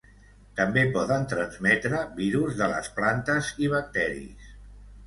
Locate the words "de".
2.63-2.71